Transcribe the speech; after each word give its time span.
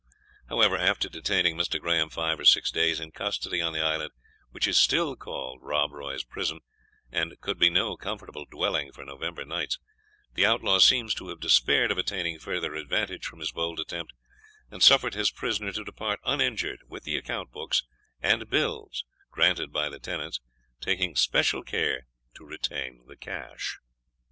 However, 0.49 0.77
after 0.77 1.07
detaining 1.09 1.55
Mr. 1.55 1.79
Graham 1.79 2.09
five 2.09 2.39
or 2.39 2.45
six 2.45 2.71
days 2.71 2.99
in 2.99 3.11
custody 3.11 3.61
on 3.61 3.71
the 3.71 3.83
island, 3.83 4.09
which 4.49 4.67
is 4.67 4.79
still 4.79 5.15
called 5.15 5.59
Rob 5.61 5.91
Roy's 5.91 6.23
Prison, 6.23 6.61
and 7.11 7.39
could 7.39 7.59
be 7.59 7.69
no 7.69 7.95
comfortable 7.97 8.45
dwelling 8.45 8.91
for 8.91 9.05
November 9.05 9.45
nights, 9.45 9.77
the 10.33 10.43
Outlaw 10.43 10.79
seems 10.79 11.13
to 11.13 11.29
have 11.29 11.39
despaired 11.39 11.91
of 11.91 11.99
attaining 11.99 12.39
further 12.39 12.73
advantage 12.73 13.27
from 13.27 13.41
his 13.41 13.51
bold 13.51 13.79
attempt, 13.79 14.11
and 14.71 14.81
suffered 14.81 15.13
his 15.13 15.29
prisoner 15.29 15.71
to 15.71 15.83
depart 15.83 16.19
uninjured, 16.23 16.79
with 16.87 17.03
the 17.03 17.15
account 17.15 17.51
books, 17.51 17.83
and 18.21 18.49
bills 18.49 19.05
granted 19.29 19.71
by 19.71 19.87
the 19.87 19.99
tenants, 19.99 20.39
taking 20.79 21.11
especial 21.11 21.61
care 21.63 22.07
to 22.33 22.43
retain 22.43 23.05
the 23.07 23.15
cash. 23.15 23.77